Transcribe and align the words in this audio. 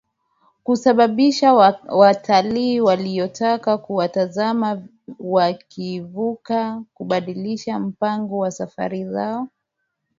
kusababisha 0.63 1.53
watalii 1.89 2.79
waliotaka 2.79 3.77
kuwatazama 3.77 4.81
wakivuka 5.19 6.83
kubadilisha 6.93 7.79
mpangilio 7.79 8.37
wa 8.37 8.51
safari 8.51 9.05
zao 9.05 9.47